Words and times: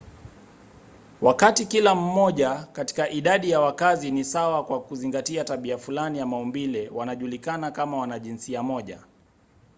wakati 1.21 1.65
kila 1.65 1.95
mmoja 1.95 2.67
katika 2.73 3.09
idadi 3.09 3.49
ya 3.49 3.59
wakazi 3.61 4.11
ni 4.11 4.23
sawa 4.23 4.65
kwa 4.65 4.81
kuzingatia 4.81 5.43
tabia 5.43 5.77
fulani 5.77 6.19
ya 6.19 6.25
maumbile 6.25 6.89
wanajulikana 6.89 7.71
kama 7.71 7.97
wanajinsia 7.97 8.63
moja 8.63 8.99